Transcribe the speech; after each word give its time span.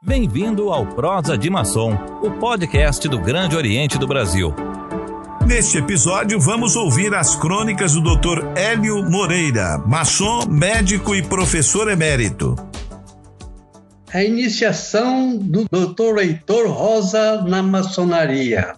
Bem-vindo 0.00 0.70
ao 0.70 0.86
Prosa 0.86 1.36
de 1.36 1.50
Maçom, 1.50 1.92
o 2.22 2.30
podcast 2.30 3.08
do 3.08 3.20
Grande 3.20 3.56
Oriente 3.56 3.98
do 3.98 4.06
Brasil. 4.06 4.54
Neste 5.44 5.78
episódio, 5.78 6.38
vamos 6.38 6.76
ouvir 6.76 7.12
as 7.12 7.34
crônicas 7.34 7.94
do 7.94 8.02
Dr. 8.02 8.56
Hélio 8.56 9.02
Moreira, 9.10 9.76
maçom, 9.78 10.46
médico 10.48 11.16
e 11.16 11.22
professor 11.22 11.90
emérito. 11.90 12.54
A 14.14 14.22
iniciação 14.22 15.36
do 15.36 15.64
Dr. 15.64 16.20
Heitor 16.20 16.68
Rosa 16.68 17.42
na 17.42 17.60
maçonaria. 17.60 18.76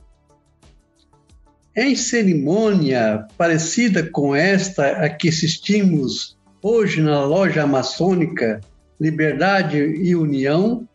Em 1.76 1.94
cerimônia 1.94 3.26
parecida 3.36 4.08
com 4.10 4.34
esta 4.34 5.04
a 5.04 5.10
que 5.10 5.28
assistimos 5.28 6.38
hoje 6.62 7.02
na 7.02 7.22
loja 7.22 7.66
maçônica 7.66 8.62
Liberdade 8.98 9.78
e 9.78 10.14
União, 10.14 10.86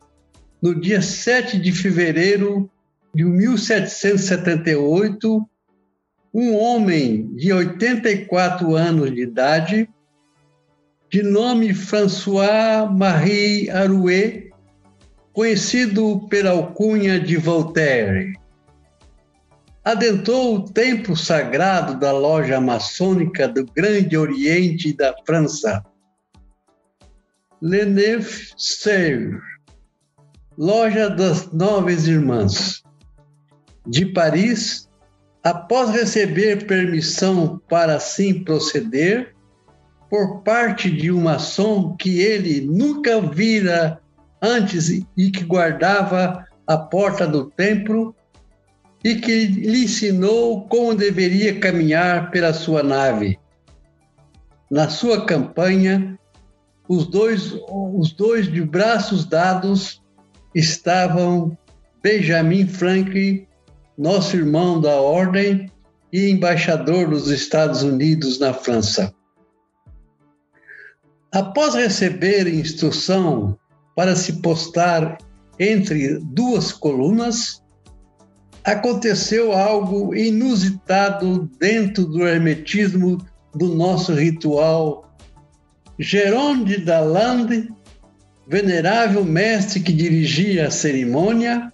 no 0.66 0.74
dia 0.74 1.00
7 1.00 1.60
de 1.60 1.72
fevereiro 1.72 2.68
de 3.14 3.24
1778, 3.24 5.48
um 6.34 6.56
homem 6.56 7.32
de 7.36 7.54
84 7.54 8.76
anos 8.76 9.14
de 9.14 9.22
idade, 9.22 9.88
de 11.08 11.22
nome 11.22 11.72
François 11.72 12.92
Marie 12.92 13.70
Arouet, 13.70 14.50
conhecido 15.32 16.28
pela 16.30 16.50
alcunha 16.50 17.20
de 17.20 17.38
Voltaire, 17.38 18.34
adentrou 19.84 20.56
o 20.56 20.64
templo 20.64 21.16
sagrado 21.16 22.00
da 22.00 22.12
loja 22.12 22.60
maçônica 22.60 23.48
do 23.48 23.68
Grande 23.68 24.18
Oriente 24.18 24.92
da 24.94 25.14
França, 25.28 25.86
Le 27.62 27.86
Neuf 27.86 28.52
Serre, 28.58 29.38
Loja 30.58 31.10
das 31.10 31.52
Nove 31.52 31.92
Irmãs, 32.10 32.82
de 33.86 34.06
Paris, 34.06 34.90
após 35.44 35.90
receber 35.90 36.66
permissão 36.66 37.62
para 37.68 37.96
assim 37.98 38.42
proceder, 38.42 39.36
por 40.10 40.44
parte 40.44 40.90
de 40.90 41.12
um 41.12 41.24
maçom 41.24 41.94
que 41.98 42.22
ele 42.22 42.62
nunca 42.62 43.20
vira 43.20 44.00
antes 44.42 44.90
e 44.90 45.06
que 45.30 45.44
guardava 45.44 46.46
a 46.66 46.78
porta 46.78 47.28
do 47.28 47.52
templo 47.52 48.16
e 49.04 49.16
que 49.16 49.48
lhe 49.48 49.84
ensinou 49.84 50.62
como 50.70 50.96
deveria 50.96 51.60
caminhar 51.60 52.32
pela 52.32 52.54
sua 52.54 52.82
nave. 52.82 53.38
Na 54.72 54.88
sua 54.88 55.26
campanha, 55.26 56.18
os 56.88 57.08
dois, 57.08 57.54
os 57.70 58.14
dois 58.14 58.50
de 58.50 58.62
braços 58.62 59.26
dados 59.26 60.02
estavam 60.56 61.56
Benjamin 62.02 62.66
Franklin, 62.66 63.46
nosso 63.98 64.38
irmão 64.38 64.80
da 64.80 64.96
ordem 64.96 65.70
e 66.12 66.30
embaixador 66.30 67.10
dos 67.10 67.28
Estados 67.30 67.84
Unidos 67.84 68.40
na 68.40 68.54
França. 68.54 69.14
Após 71.32 71.76
receber 71.76 72.48
instrução 72.48 73.58
para 73.94 74.16
se 74.16 74.42
postar 74.42 75.18
entre 75.60 76.20
duas 76.20 76.72
colunas, 76.72 77.62
aconteceu 78.64 79.52
algo 79.52 80.16
inusitado 80.16 81.50
dentro 81.60 82.06
do 82.06 82.26
hermetismo 82.26 83.18
do 83.54 83.76
nosso 83.76 84.14
ritual. 84.14 85.14
Jerônimo 86.00 86.66
de 86.66 86.78
Dalande 86.78 87.70
venerável 88.48 89.24
mestre 89.24 89.80
que 89.80 89.92
dirigia 89.92 90.68
a 90.68 90.72
cerimônia, 90.72 91.72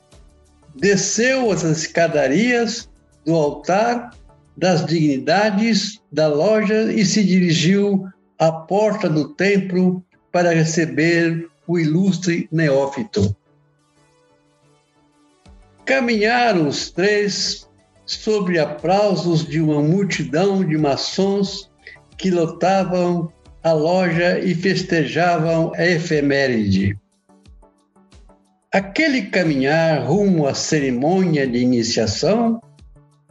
desceu 0.76 1.52
as 1.52 1.64
escadarias 1.64 2.90
do 3.26 3.36
altar 3.36 4.12
das 4.56 4.86
dignidades 4.86 6.02
da 6.12 6.28
loja 6.28 6.92
e 6.92 7.06
se 7.06 7.24
dirigiu 7.24 8.08
à 8.38 8.52
porta 8.52 9.10
do 9.10 9.34
templo 9.34 10.04
para 10.31 10.54
receber 10.54 11.48
o 11.68 11.78
ilustre 11.78 12.48
neófito. 12.52 13.36
Caminharam 15.86 16.68
os 16.68 16.90
três 16.90 17.68
sobre 18.06 18.60
aplausos 18.60 19.46
de 19.46 19.60
uma 19.60 19.81
multidão 19.81 20.64
de 20.64 20.78
maçons 20.78 21.70
que 22.18 22.30
lotavam 22.30 23.31
a 23.64 23.74
loja 23.74 24.40
e 24.40 24.56
festejavam 24.56 25.72
a 25.76 25.86
efeméride. 25.86 26.98
Aquele 28.74 29.24
caminhar 29.24 30.04
rumo 30.06 30.48
à 30.48 30.54
cerimônia 30.54 31.46
de 31.46 31.60
iniciação, 31.60 32.62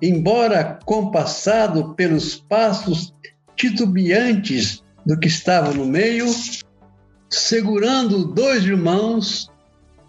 embora 0.01 0.79
compassado 0.85 1.95
pelos 1.95 2.37
passos 2.37 3.15
titubeantes 3.57 4.83
do 5.05 5.19
que 5.19 5.29
estava 5.29 5.73
no 5.73 5.87
meio, 5.87 6.27
segurando 7.29 8.27
dois 8.27 8.65
irmãos, 8.65 9.51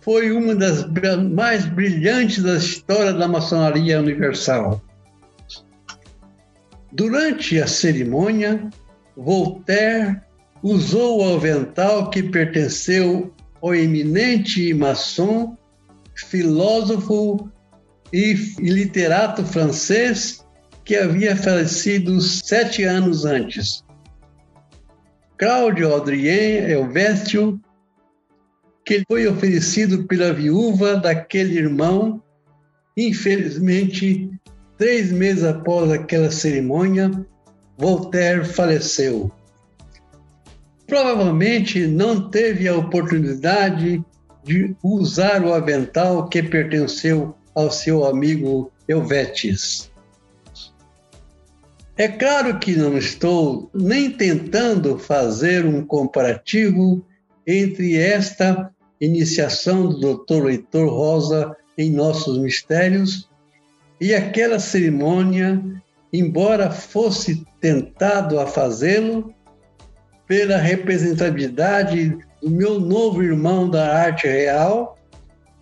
foi 0.02 0.32
uma 0.32 0.56
das 0.56 0.86
mais 1.32 1.66
brilhantes 1.66 2.44
da 2.44 2.56
história 2.56 3.14
da 3.14 3.28
maçonaria 3.28 4.00
universal. 4.00 4.82
Durante 6.92 7.60
a 7.62 7.68
cerimônia, 7.68 8.70
Voltaire 9.16 10.22
usou 10.64 11.22
o 11.22 11.36
avental 11.36 12.10
que 12.10 12.24
pertenceu 12.24 13.34
ao 13.62 13.76
eminente 13.76 14.74
maçom, 14.74 15.58
filósofo 16.16 17.50
e 18.12 18.34
literato 18.60 19.46
francês 19.46 20.46
que 20.84 20.96
havia 20.96 21.36
falecido 21.36 22.20
sete 22.22 22.84
anos 22.84 23.26
antes. 23.26 23.84
Cláudio 25.38 25.96
Adrien 25.96 26.70
Helvétio, 26.70 27.60
que 28.86 29.04
foi 29.08 29.28
oferecido 29.28 30.06
pela 30.06 30.34
viúva 30.34 30.98
daquele 30.98 31.58
irmão, 31.58 32.22
infelizmente, 32.98 34.30
três 34.78 35.12
meses 35.12 35.44
após 35.44 35.92
aquela 35.92 36.30
cerimônia, 36.30 37.10
Voltaire 37.78 38.46
faleceu. 38.46 39.32
Provavelmente 40.88 41.88
não 41.88 42.30
teve 42.30 42.68
a 42.68 42.76
oportunidade 42.76 44.04
de 44.44 44.76
usar 44.84 45.44
o 45.44 45.54
avental 45.54 46.28
que 46.28 46.44
pertenceu 46.44 47.36
ao 47.56 47.72
seu 47.72 48.06
amigo 48.06 48.72
Helvetes. 48.88 49.92
É 51.98 52.08
claro 52.08 52.58
que 52.60 52.76
não 52.76 52.98
estou 52.98 53.70
nem 53.74 54.10
tentando 54.10 54.98
fazer 54.98 55.66
um 55.66 55.86
comparativo 55.86 57.06
entre 57.46 57.96
esta 57.96 58.72
iniciação 59.00 59.88
do 59.88 60.16
Dr. 60.16 60.50
Heitor 60.50 60.90
Rosa 60.90 61.56
em 61.78 61.92
nossos 61.92 62.38
mistérios 62.38 63.30
e 64.00 64.14
aquela 64.14 64.60
cerimônia 64.60 65.62
embora 66.12 66.70
fosse 66.70 67.46
tentado 67.60 68.40
a 68.40 68.46
fazê-lo 68.46 69.34
pela 70.28 70.58
representatividade 70.58 72.18
do 72.42 72.50
meu 72.50 72.80
novo 72.80 73.24
irmão 73.24 73.70
da 73.70 73.96
arte 73.96 74.28
real 74.28 74.98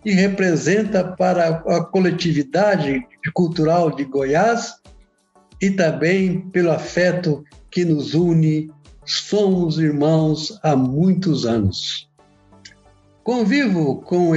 e 0.04 0.12
representa 0.12 1.04
para 1.04 1.48
a 1.48 1.84
coletividade 1.84 3.06
cultural 3.34 3.94
de 3.94 4.04
Goiás 4.04 4.74
e 5.60 5.70
também 5.70 6.40
pelo 6.50 6.70
afeto 6.70 7.44
que 7.70 7.84
nos 7.84 8.14
une, 8.14 8.70
somos 9.04 9.78
irmãos 9.78 10.58
há 10.62 10.74
muitos 10.74 11.44
anos. 11.44 12.08
Convivo 13.22 13.96
com 14.02 14.30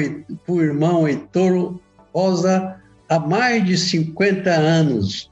o 0.48 0.62
irmão 0.62 1.08
Heitor 1.08 1.80
Rosa 2.14 2.76
há 3.08 3.20
mais 3.20 3.66
de 3.66 3.78
50 3.78 4.50
anos 4.52 5.32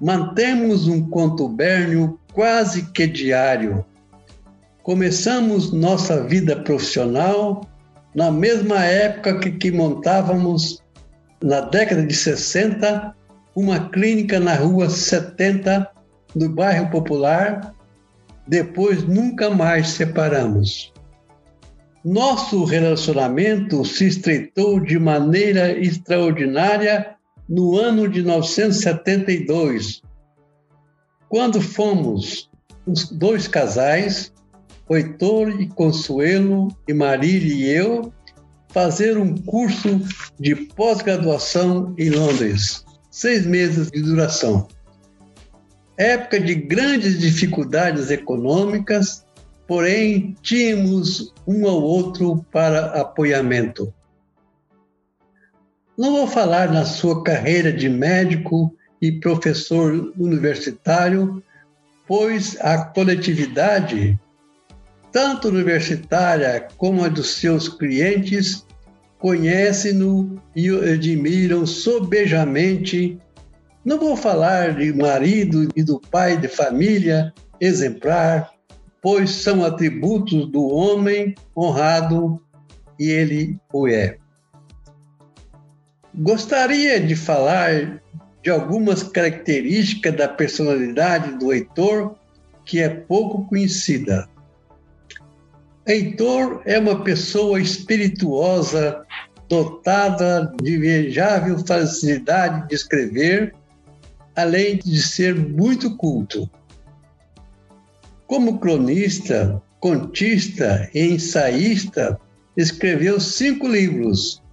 mantemos 0.00 0.88
um 0.88 1.08
contubérnio 1.08 2.18
quase 2.32 2.90
que 2.92 3.06
diário. 3.06 3.84
Começamos 4.82 5.72
nossa 5.72 6.22
vida 6.24 6.56
profissional 6.56 7.66
na 8.14 8.30
mesma 8.30 8.84
época 8.84 9.38
que, 9.38 9.50
que 9.50 9.72
montávamos, 9.72 10.82
na 11.42 11.60
década 11.60 12.06
de 12.06 12.14
60, 12.14 13.14
uma 13.56 13.88
clínica 13.88 14.38
na 14.38 14.54
rua 14.54 14.88
70, 14.88 15.90
do 16.34 16.48
bairro 16.48 16.90
Popular. 16.90 17.74
Depois 18.46 19.04
nunca 19.04 19.50
mais 19.50 19.88
separamos. 19.88 20.92
Nosso 22.04 22.64
relacionamento 22.64 23.84
se 23.84 24.06
estreitou 24.06 24.78
de 24.78 24.98
maneira 24.98 25.72
extraordinária 25.72 27.13
no 27.48 27.76
ano 27.78 28.08
de 28.08 28.22
1972, 28.22 30.02
quando 31.28 31.60
fomos 31.60 32.50
os 32.86 33.10
dois 33.10 33.48
casais, 33.48 34.32
Heitor 34.88 35.60
e 35.60 35.68
Consuelo, 35.68 36.68
e 36.86 36.92
Marília 36.92 37.54
e 37.54 37.70
eu, 37.70 38.12
fazer 38.68 39.16
um 39.16 39.36
curso 39.36 40.00
de 40.38 40.54
pós-graduação 40.54 41.94
em 41.96 42.10
Londres, 42.10 42.84
seis 43.10 43.46
meses 43.46 43.90
de 43.90 44.02
duração. 44.02 44.66
Época 45.96 46.40
de 46.40 46.54
grandes 46.56 47.20
dificuldades 47.20 48.10
econômicas, 48.10 49.24
porém 49.66 50.36
tínhamos 50.42 51.32
um 51.46 51.68
ao 51.68 51.80
outro 51.80 52.44
para 52.50 53.00
apoiamento. 53.00 53.94
Não 55.96 56.10
vou 56.10 56.26
falar 56.26 56.72
na 56.72 56.84
sua 56.84 57.22
carreira 57.22 57.72
de 57.72 57.88
médico 57.88 58.74
e 59.00 59.12
professor 59.12 60.12
universitário, 60.18 61.40
pois 62.06 62.56
a 62.60 62.84
coletividade, 62.86 64.18
tanto 65.12 65.48
universitária 65.48 66.66
como 66.76 67.04
a 67.04 67.08
dos 67.08 67.34
seus 67.34 67.68
clientes, 67.68 68.66
conhecem-no 69.20 70.42
e 70.54 70.70
o 70.72 70.82
admiram 70.82 71.64
sobejamente. 71.64 73.16
Não 73.84 73.96
vou 73.96 74.16
falar 74.16 74.74
de 74.74 74.92
marido 74.92 75.68
e 75.76 75.82
do 75.84 76.00
pai 76.00 76.36
de 76.36 76.48
família 76.48 77.32
exemplar, 77.60 78.50
pois 79.00 79.30
são 79.30 79.64
atributos 79.64 80.50
do 80.50 80.66
homem 80.66 81.36
honrado 81.56 82.42
e 82.98 83.10
ele 83.10 83.56
o 83.72 83.86
é. 83.86 84.18
Gostaria 86.16 87.00
de 87.00 87.16
falar 87.16 88.00
de 88.40 88.48
algumas 88.48 89.02
características 89.02 90.14
da 90.14 90.28
personalidade 90.28 91.36
do 91.38 91.52
Heitor 91.52 92.14
que 92.64 92.80
é 92.80 92.88
pouco 92.88 93.46
conhecida. 93.48 94.28
Heitor 95.86 96.62
é 96.64 96.78
uma 96.78 97.02
pessoa 97.02 97.60
espirituosa, 97.60 99.04
dotada 99.48 100.52
de 100.62 100.76
invejável 100.76 101.58
facilidade 101.66 102.68
de 102.68 102.74
escrever, 102.76 103.52
além 104.36 104.78
de 104.78 105.02
ser 105.02 105.34
muito 105.34 105.96
culto. 105.96 106.48
Como 108.26 108.58
cronista, 108.58 109.60
contista 109.80 110.88
e 110.94 111.00
ensaísta, 111.08 112.18
escreveu 112.56 113.20
cinco 113.20 113.66
livros, 113.66 114.43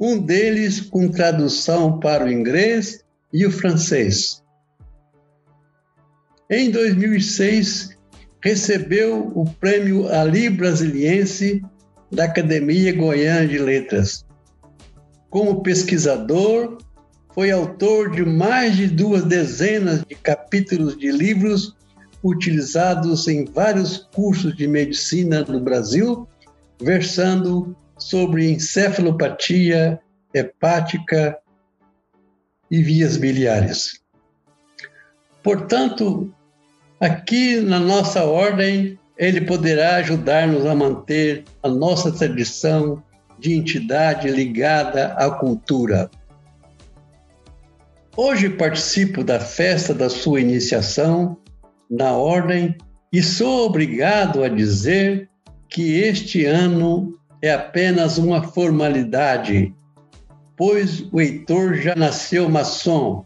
um 0.00 0.18
deles 0.18 0.80
com 0.80 1.08
tradução 1.08 1.98
para 1.98 2.24
o 2.24 2.30
inglês 2.30 3.04
e 3.32 3.44
o 3.46 3.50
francês. 3.50 4.42
Em 6.50 6.70
2006, 6.70 7.96
recebeu 8.42 9.32
o 9.34 9.44
Prêmio 9.44 10.08
Ali 10.08 10.48
Brasiliense 10.48 11.62
da 12.10 12.24
Academia 12.24 12.92
Goiana 12.94 13.46
de 13.46 13.58
Letras. 13.58 14.24
Como 15.28 15.62
pesquisador, 15.62 16.78
foi 17.34 17.50
autor 17.50 18.10
de 18.10 18.24
mais 18.24 18.76
de 18.76 18.86
duas 18.86 19.24
dezenas 19.24 20.02
de 20.08 20.14
capítulos 20.14 20.96
de 20.96 21.10
livros 21.10 21.76
utilizados 22.22 23.28
em 23.28 23.44
vários 23.44 24.08
cursos 24.14 24.56
de 24.56 24.66
medicina 24.66 25.44
no 25.44 25.60
Brasil, 25.60 26.26
versando 26.80 27.76
sobre 27.98 28.50
encefalopatia 28.50 30.00
hepática 30.32 31.38
e 32.70 32.82
vias 32.82 33.16
biliares. 33.16 34.00
Portanto, 35.42 36.32
aqui 37.00 37.60
na 37.60 37.80
nossa 37.80 38.24
ordem, 38.24 38.98
ele 39.16 39.40
poderá 39.40 39.96
ajudar-nos 39.96 40.64
a 40.66 40.74
manter 40.74 41.44
a 41.62 41.68
nossa 41.68 42.12
tradição 42.12 43.02
de 43.38 43.54
entidade 43.54 44.28
ligada 44.28 45.14
à 45.14 45.30
cultura. 45.30 46.10
Hoje 48.16 48.50
participo 48.50 49.22
da 49.22 49.38
festa 49.38 49.94
da 49.94 50.10
sua 50.10 50.40
iniciação 50.40 51.36
na 51.90 52.12
ordem 52.12 52.76
e 53.12 53.22
sou 53.22 53.66
obrigado 53.66 54.42
a 54.42 54.48
dizer 54.48 55.28
que 55.68 56.00
este 56.00 56.44
ano 56.44 57.17
é 57.40 57.52
apenas 57.52 58.18
uma 58.18 58.42
formalidade, 58.42 59.74
pois 60.56 61.00
o 61.12 61.20
Heitor 61.20 61.74
já 61.74 61.94
nasceu 61.94 62.48
maçom. 62.48 63.24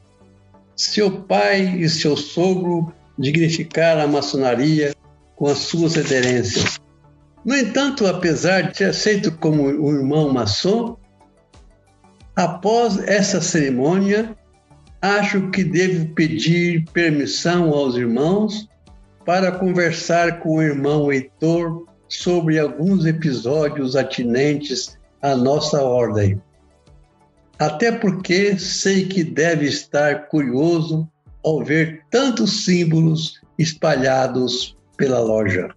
Seu 0.77 1.23
pai 1.23 1.77
e 1.79 1.89
seu 1.89 2.17
sogro 2.17 2.93
dignificaram 3.19 4.03
a 4.03 4.07
maçonaria 4.07 4.95
com 5.37 5.47
as 5.47 5.59
suas 5.59 5.97
aderências. 5.97 6.81
No 7.45 7.57
entanto, 7.57 8.07
apesar 8.07 8.71
de 8.71 8.79
ser 8.79 8.85
aceito 8.85 9.33
como 9.33 9.65
um 9.65 9.95
irmão 9.95 10.33
maçom, 10.33 10.97
após 12.37 12.99
essa 13.09 13.41
cerimônia, 13.41 14.37
acho 15.01 15.51
que 15.51 15.65
devo 15.65 16.15
pedir 16.15 16.85
permissão 16.93 17.71
aos 17.71 17.97
irmãos 17.97 18.69
para 19.25 19.53
conversar 19.53 20.41
com 20.41 20.57
o 20.57 20.63
irmão 20.63 21.13
Heitor 21.13 21.87
sobre 22.13 22.59
alguns 22.59 23.07
episódios 23.07 23.97
atinentes 23.97 24.99
à 25.23 25.35
nossa 25.35 25.83
ordem. 25.83 26.41
Até 27.59 27.91
porque 27.91 28.59
sei 28.59 29.07
que 29.07 29.25
deve 29.25 29.67
estar 29.67 30.29
curioso 30.29 31.09
ao 31.43 31.65
ver 31.65 32.03
tantos 32.11 32.65
símbolos 32.65 33.41
espalhados 33.59 34.77
pela 34.97 35.21
loja. 35.21 35.71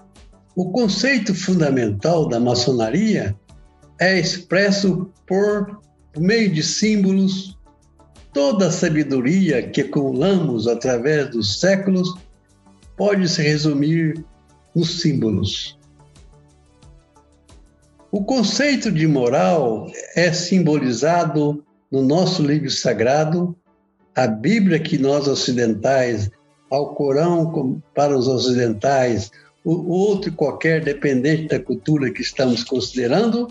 O 0.57 0.71
conceito 0.71 1.33
fundamental 1.33 2.27
da 2.27 2.39
maçonaria 2.39 3.33
é 3.99 4.19
expresso 4.19 5.09
por 5.25 5.79
meio 6.17 6.51
de 6.51 6.63
símbolos. 6.63 7.57
Toda 8.33 8.67
a 8.67 8.71
sabedoria 8.71 9.69
que 9.69 9.81
acumulamos 9.81 10.67
através 10.67 11.29
dos 11.29 11.61
séculos 11.61 12.13
pode 12.97 13.29
se 13.29 13.41
resumir 13.41 14.23
nos 14.75 14.99
símbolos. 14.99 15.77
O 18.15 18.23
conceito 18.23 18.93
de 18.93 19.05
moral 19.05 19.91
é 20.15 20.31
simbolizado 20.31 21.61
no 21.91 22.01
nosso 22.01 22.41
livro 22.41 22.69
sagrado, 22.69 23.53
a 24.15 24.25
Bíblia 24.25 24.79
que 24.79 24.97
nós 24.97 25.27
ocidentais, 25.27 26.31
ao 26.71 26.95
Corão 26.95 27.81
para 27.93 28.17
os 28.17 28.25
ocidentais, 28.29 29.31
o 29.65 29.89
outro 29.89 30.31
qualquer 30.31 30.81
dependente 30.81 31.49
da 31.49 31.59
cultura 31.59 32.09
que 32.09 32.21
estamos 32.21 32.63
considerando, 32.63 33.49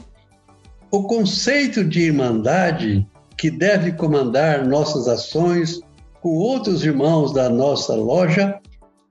o 0.90 1.02
conceito 1.02 1.84
de 1.84 2.00
irmandade 2.00 3.06
que 3.36 3.50
deve 3.50 3.92
comandar 3.92 4.66
nossas 4.66 5.06
ações 5.08 5.78
com 6.22 6.30
outros 6.30 6.82
irmãos 6.82 7.34
da 7.34 7.50
nossa 7.50 7.94
loja 7.94 8.58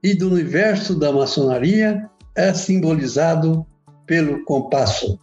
e 0.01 0.15
do 0.15 0.31
universo 0.31 0.95
da 0.95 1.11
maçonaria 1.11 2.09
é 2.35 2.51
simbolizado 2.55 3.63
pelo 4.07 4.43
compasso 4.45 5.21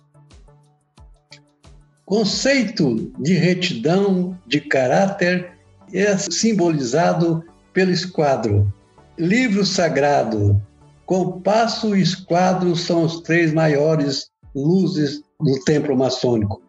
conceito 2.10 3.12
de 3.20 3.34
retidão 3.34 4.36
de 4.44 4.60
caráter 4.60 5.52
é 5.94 6.18
simbolizado 6.18 7.44
pelo 7.72 7.92
esquadro. 7.92 8.74
Livro 9.16 9.64
sagrado, 9.64 10.60
compasso 11.06 11.94
e 11.94 12.02
esquadro 12.02 12.74
são 12.74 13.04
os 13.04 13.20
três 13.20 13.52
maiores 13.52 14.28
luzes 14.52 15.22
do 15.38 15.62
templo 15.64 15.96
maçônico. 15.96 16.60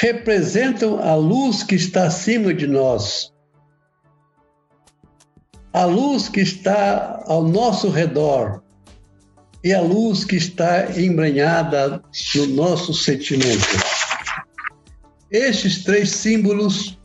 Representam 0.00 1.00
a 1.00 1.16
luz 1.16 1.64
que 1.64 1.74
está 1.74 2.06
acima 2.06 2.54
de 2.54 2.68
nós, 2.68 3.32
a 5.72 5.84
luz 5.86 6.28
que 6.28 6.40
está 6.40 7.20
ao 7.26 7.42
nosso 7.42 7.90
redor, 7.90 8.62
e 9.64 9.72
a 9.72 9.80
luz 9.80 10.26
que 10.26 10.36
está 10.36 11.00
embranhada 11.00 12.02
no 12.34 12.46
nosso 12.48 12.92
sentimento. 12.92 13.66
Estes 15.30 15.82
três 15.82 16.10
símbolos 16.10 16.98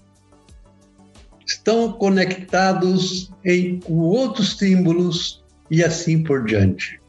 estão 1.48 1.94
conectados 1.94 3.32
em, 3.46 3.80
com 3.80 4.00
outros 4.00 4.58
símbolos 4.58 5.42
e 5.72 5.82
assim 5.82 6.22
por 6.22 6.44
diante. 6.46 7.00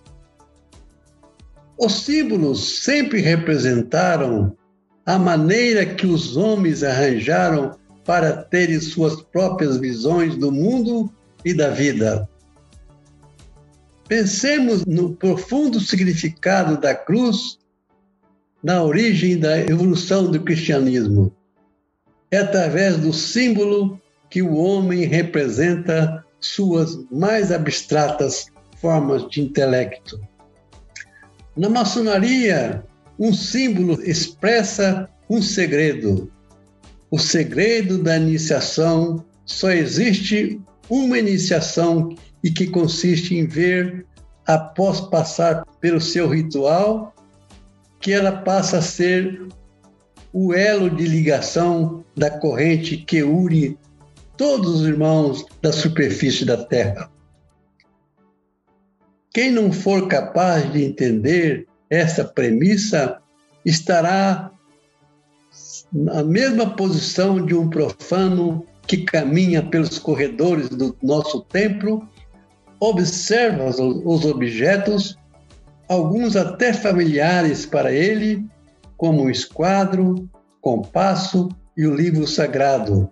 Os 1.77 2.05
símbolos 2.05 2.85
sempre 2.85 3.21
representaram 3.21 4.57
a 5.05 5.19
maneira 5.19 5.85
que 5.85 6.07
os 6.07 6.37
homens 6.37 6.85
arranjaram 6.85 7.77
para 8.05 8.45
terem 8.45 8.81
suas 8.81 9.21
próprias 9.21 9.79
visões 9.79 10.37
do 10.37 10.53
mundo 10.53 11.13
e 11.45 11.53
da 11.53 11.71
vida. 11.71 12.30
Pensemos 14.11 14.85
no 14.85 15.15
profundo 15.15 15.79
significado 15.79 16.77
da 16.81 16.93
cruz 16.93 17.61
na 18.61 18.83
origem 18.83 19.39
da 19.39 19.57
evolução 19.57 20.29
do 20.29 20.41
cristianismo. 20.43 21.33
É 22.29 22.39
através 22.39 22.97
do 22.97 23.13
símbolo 23.13 24.01
que 24.29 24.43
o 24.43 24.57
homem 24.57 25.05
representa 25.05 26.27
suas 26.41 26.99
mais 27.09 27.53
abstratas 27.53 28.47
formas 28.81 29.29
de 29.29 29.43
intelecto. 29.43 30.21
Na 31.57 31.69
maçonaria, 31.69 32.85
um 33.17 33.33
símbolo 33.33 34.03
expressa 34.03 35.09
um 35.31 35.41
segredo. 35.41 36.29
O 37.13 37.19
segredo 37.21 38.03
da 38.03 38.17
iniciação 38.17 39.25
só 39.47 39.71
existe 39.71 40.61
uma 40.89 41.17
iniciação 41.17 42.13
e 42.43 42.51
que 42.51 42.67
consiste 42.67 43.35
em 43.35 43.47
ver, 43.47 44.07
após 44.47 45.01
passar 45.01 45.65
pelo 45.81 46.01
seu 46.01 46.29
ritual, 46.29 47.15
que 48.01 48.13
ela 48.13 48.33
passa 48.33 48.79
a 48.79 48.83
ser 48.83 49.47
o 50.33 50.55
elo 50.55 50.89
de 50.91 51.07
ligação 51.07 52.05
da 52.17 52.31
corrente 52.31 52.97
que 52.97 53.23
une 53.23 53.79
todos 54.37 54.81
os 54.81 54.87
irmãos 54.87 55.45
da 55.61 55.73
superfície 55.73 56.45
da 56.45 56.57
Terra. 56.57 57.11
Quem 59.33 59.51
não 59.51 59.73
for 59.73 60.09
capaz 60.09 60.73
de 60.73 60.83
entender 60.83 61.67
essa 61.89 62.25
premissa 62.25 63.21
estará 63.65 64.51
na 65.93 66.23
mesma 66.23 66.75
posição 66.75 67.45
de 67.45 67.55
um 67.55 67.69
profano 67.69 68.65
que 68.87 68.99
caminha 68.99 69.63
pelos 69.63 69.99
corredores 69.99 70.69
do 70.69 70.97
nosso 71.03 71.43
templo, 71.43 72.09
observa 72.81 73.67
os 73.67 74.25
objetos, 74.25 75.19
alguns 75.87 76.35
até 76.35 76.73
familiares 76.73 77.67
para 77.67 77.93
ele, 77.93 78.45
como 78.97 79.25
o 79.25 79.31
esquadro, 79.31 80.29
compasso 80.61 81.49
e 81.77 81.87
o 81.87 81.95
livro 81.95 82.27
sagrado, 82.27 83.11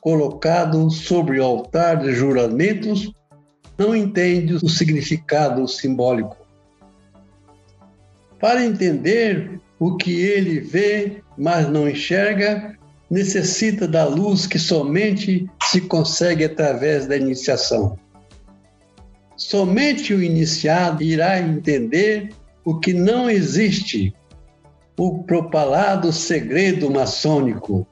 colocado 0.00 0.90
sobre 0.90 1.40
o 1.40 1.44
altar 1.44 1.98
de 1.98 2.12
juramentos, 2.12 3.12
não 3.76 3.94
entende 3.94 4.54
o 4.54 4.68
significado 4.68 5.66
simbólico. 5.66 6.36
Para 8.38 8.64
entender 8.64 9.60
o 9.78 9.96
que 9.96 10.20
ele 10.20 10.60
vê, 10.60 11.22
mas 11.36 11.68
não 11.68 11.88
enxerga, 11.88 12.76
necessita 13.10 13.88
da 13.88 14.04
luz 14.04 14.46
que 14.46 14.58
somente 14.58 15.48
se 15.64 15.80
consegue 15.80 16.44
através 16.44 17.06
da 17.06 17.16
iniciação. 17.16 17.98
Somente 19.36 20.14
o 20.14 20.22
iniciado 20.22 21.02
irá 21.02 21.40
entender 21.40 22.30
o 22.64 22.78
que 22.78 22.92
não 22.92 23.28
existe, 23.28 24.14
o 24.98 25.24
propalado 25.24 26.12
segredo 26.12 26.90
maçônico, 26.90 27.86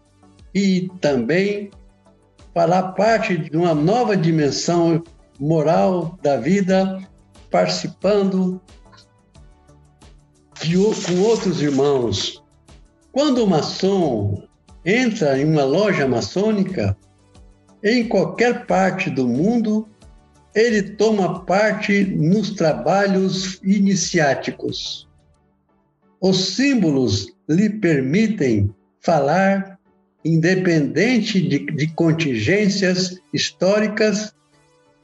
e 0.54 0.88
também 1.00 1.70
fará 2.54 2.82
parte 2.82 3.37
de 3.37 3.56
uma 3.56 3.75
nova 3.75 4.16
dimensão 4.16 5.02
moral 5.40 6.18
da 6.22 6.37
vida, 6.37 6.99
participando 7.50 8.61
de, 10.61 10.76
com 10.76 11.20
outros 11.22 11.61
irmãos. 11.61 12.42
Quando 13.11 13.44
o 13.44 13.46
maçom 13.46 14.42
entra 14.84 15.38
em 15.38 15.44
uma 15.44 15.64
loja 15.64 16.06
maçônica, 16.06 16.96
em 17.82 18.06
qualquer 18.08 18.66
parte 18.66 19.11
do 19.11 19.26
mundo, 19.26 19.88
ele 20.54 20.82
toma 20.82 21.44
parte 21.44 22.04
nos 22.04 22.50
trabalhos 22.50 23.61
iniciáticos. 23.62 25.09
Os 26.21 26.54
símbolos 26.54 27.26
lhe 27.49 27.71
permitem 27.71 28.73
falar 29.00 29.78
independente 30.25 31.40
de, 31.40 31.66
de 31.66 31.87
contingências 31.94 33.18
históricas 33.32 34.32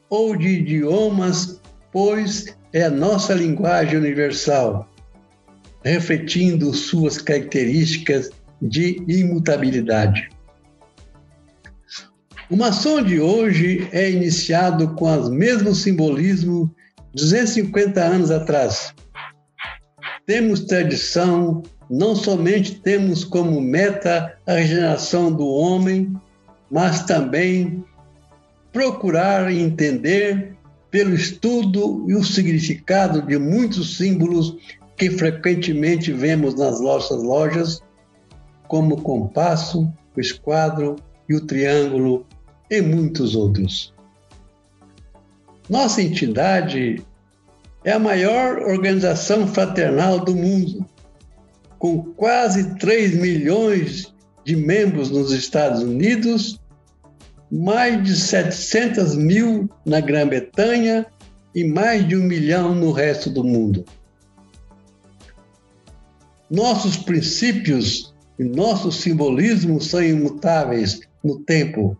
ou 0.09 0.37
de 0.37 0.49
idiomas, 0.49 1.61
pois 1.93 2.57
é 2.73 2.85
a 2.85 2.90
nossa 2.90 3.35
linguagem 3.35 3.99
universal, 3.99 4.88
refletindo 5.83 6.73
suas 6.73 7.19
características 7.19 8.31
de 8.61 9.02
imutabilidade. 9.09 10.28
O 12.50 12.57
maçom 12.57 13.02
de 13.02 13.21
hoje 13.21 13.87
é 13.93 14.11
iniciado 14.11 14.95
com 14.95 15.14
os 15.14 15.28
mesmos 15.28 15.83
simbolismos 15.83 16.71
250 17.12 18.02
anos 18.02 18.31
atrás. 18.31 18.95
Temos 20.25 20.61
tradição, 20.61 21.62
não 21.90 22.17
somente 22.17 22.76
temos 22.76 23.23
como 23.23 23.61
meta 23.61 24.35
a 24.47 24.52
regeneração 24.55 25.31
do 25.31 25.47
homem, 25.47 26.11
mas 26.71 27.05
também 27.05 27.85
procurar 28.73 29.52
entender 29.52 30.57
pelo 30.90 31.14
estudo 31.14 32.07
e 32.09 32.14
o 32.14 32.25
significado 32.25 33.21
de 33.21 33.38
muitos 33.38 33.99
símbolos 33.99 34.57
que 34.97 35.11
frequentemente 35.11 36.14
vemos 36.14 36.55
nas 36.55 36.81
nossas 36.81 37.23
lojas, 37.23 37.83
como 38.69 38.95
o 38.95 39.02
compasso, 39.02 39.87
o 40.17 40.21
esquadro 40.21 40.97
e 41.28 41.35
o 41.35 41.47
triângulo 41.47 42.26
e 42.70 42.80
muitos 42.80 43.34
outros. 43.34 43.94
Nossa 45.68 46.02
entidade 46.02 47.02
é 47.84 47.92
a 47.92 47.98
maior 47.98 48.58
organização 48.62 49.46
fraternal 49.46 50.20
do 50.20 50.34
mundo, 50.34 50.84
com 51.78 52.02
quase 52.14 52.75
3 52.76 53.16
milhões 53.16 54.12
de 54.44 54.56
membros 54.56 55.10
nos 55.10 55.30
Estados 55.30 55.82
Unidos, 55.82 56.58
mais 57.50 58.02
de 58.02 58.16
700 58.16 59.14
mil 59.14 59.68
na 59.84 60.00
Grã-Bretanha 60.00 61.06
e 61.54 61.64
mais 61.64 62.06
de 62.06 62.16
um 62.16 62.25
milhão 62.25 62.75
no 62.75 62.92
resto 62.92 63.30
do 63.30 63.44
mundo. 63.44 63.84
Nossos 66.50 66.96
princípios 66.96 68.14
e 68.38 68.44
nossos 68.44 68.96
simbolismos 68.96 69.88
são 69.88 70.02
imutáveis 70.02 71.00
no 71.22 71.40
tempo. 71.40 71.96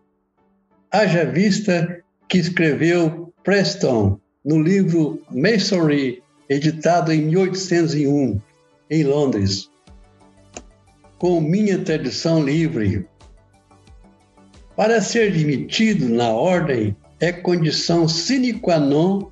Haja 0.90 1.26
vista 1.26 2.02
que 2.30 2.38
escreveu 2.38 3.30
Preston 3.45 4.18
no 4.42 4.62
livro 4.62 5.23
Masonry, 5.30 6.23
editado 6.49 7.12
em 7.12 7.26
1801, 7.26 8.40
em 8.90 9.04
Londres, 9.04 9.68
com 11.18 11.42
minha 11.42 11.78
tradição 11.78 12.42
livre. 12.42 13.07
Para 14.75 15.02
ser 15.02 15.30
admitido 15.30 16.09
na 16.09 16.28
ordem, 16.28 16.97
é 17.21 17.33
condição 17.33 18.09
sine 18.09 18.54
qua 18.54 18.78
non 18.78 19.30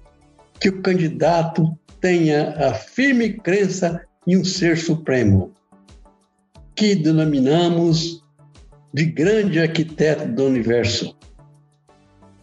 que 0.61 0.69
o 0.69 0.83
candidato 0.83 1.75
tenha 2.03 2.51
a 2.69 2.75
firme 2.75 3.33
crença 3.33 4.05
em 4.27 4.37
um 4.37 4.45
ser 4.45 4.77
supremo, 4.77 5.55
que 6.75 6.95
denominamos 6.95 8.23
de 8.93 9.07
grande 9.07 9.59
arquiteto 9.59 10.29
do 10.29 10.45
universo. 10.45 11.17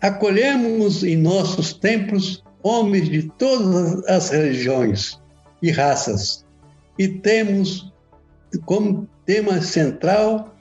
Acolhemos 0.03 1.01
em 1.01 1.15
nossos 1.15 1.71
templos 1.71 2.43
homens 2.61 3.07
de 3.07 3.23
todas 3.37 4.05
as 4.09 4.31
religiões 4.31 5.17
e 5.61 5.71
raças, 5.71 6.45
e 6.99 7.07
temos 7.07 7.89
como 8.65 9.07
tema 9.25 9.61
central 9.61 10.53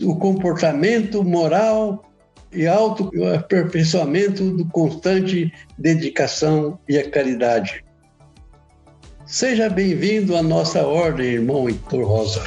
o 0.00 0.14
comportamento 0.14 1.24
moral 1.24 2.04
e 2.52 2.68
autoaperfeiçoamento 2.68 4.52
do 4.52 4.64
constante 4.66 5.52
dedicação 5.76 6.78
e 6.88 6.96
a 6.96 7.10
caridade. 7.10 7.84
Seja 9.26 9.68
bem-vindo 9.68 10.36
à 10.36 10.42
nossa 10.42 10.86
ordem, 10.86 11.32
irmão 11.32 11.68
Heitor 11.68 12.06
Rosa. 12.06 12.44